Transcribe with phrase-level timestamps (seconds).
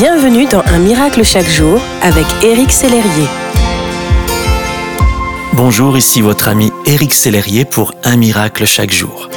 [0.00, 3.26] Bienvenue dans Un miracle chaque jour avec Éric Sellerier.
[5.54, 9.28] Bonjour, ici votre ami Éric Sellerier pour Un miracle chaque jour.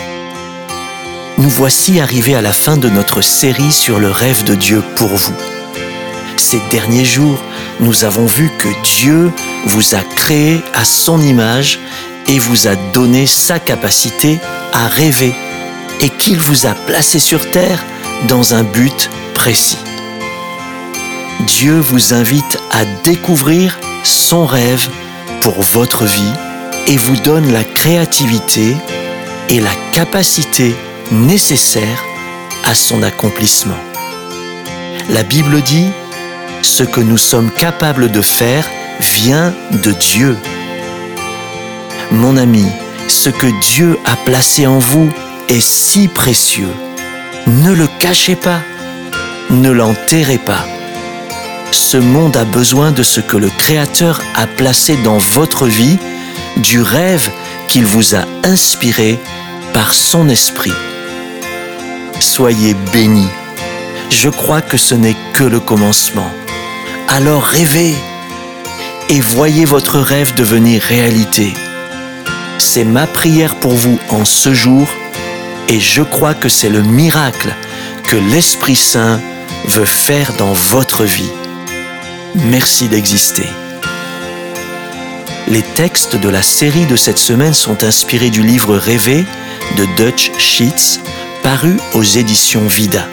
[1.40, 5.08] Nous voici arrivés à la fin de notre série sur le rêve de Dieu pour
[5.08, 5.34] vous.
[6.38, 7.42] Ces derniers jours,
[7.80, 9.32] nous avons vu que Dieu
[9.66, 11.80] vous a créé à son image
[12.28, 14.38] et vous a donné sa capacité
[14.74, 15.34] à rêver
[16.02, 17.84] et qu'il vous a placé sur terre
[18.28, 19.80] dans un but précis.
[21.42, 24.90] Dieu vous invite à découvrir son rêve
[25.42, 26.34] pour votre vie
[26.88, 28.76] et vous donne la créativité
[29.50, 30.76] et la capacité
[31.12, 32.04] nécessaires
[32.66, 33.80] à son accomplissement.
[35.10, 35.90] La Bible dit,
[36.62, 38.66] ce que nous sommes capables de faire
[39.00, 39.54] vient
[39.84, 40.38] de Dieu.
[42.12, 42.66] Mon ami,
[43.08, 45.10] ce que Dieu a placé en vous
[45.50, 46.74] est si précieux.
[47.48, 48.62] Ne le cachez pas,
[49.50, 50.66] ne l'enterrez pas.
[51.72, 55.98] Ce monde a besoin de ce que le Créateur a placé dans votre vie,
[56.58, 57.30] du rêve
[57.68, 59.18] qu'il vous a inspiré
[59.74, 60.74] par son esprit.
[62.20, 63.30] Soyez bénis.
[64.10, 66.30] Je crois que ce n'est que le commencement.
[67.08, 67.96] Alors rêvez
[69.10, 71.54] et voyez votre rêve devenir réalité.
[72.58, 74.88] C'est ma prière pour vous en ce jour
[75.70, 77.56] et je crois que c'est le miracle
[78.04, 79.20] que l'Esprit Saint
[79.66, 81.32] veut faire dans votre vie.
[82.36, 83.48] Merci d'exister.
[85.48, 89.26] Les textes de la série de cette semaine sont inspirés du livre Rêver
[89.78, 91.02] de Dutch Sheets,
[91.44, 93.06] paru aux éditions Vida.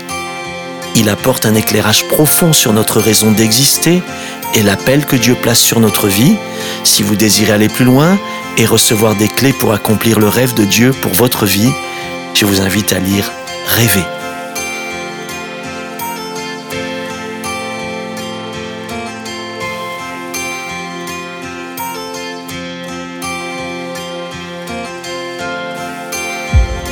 [0.95, 4.03] Il apporte un éclairage profond sur notre raison d'exister
[4.55, 6.37] et l'appel que Dieu place sur notre vie.
[6.85, 8.19] Si vous désirez aller plus loin
[8.57, 11.73] et recevoir des clés pour accomplir le rêve de Dieu pour votre vie,
[12.35, 13.33] je vous invite à lire
[13.67, 14.18] Rêver.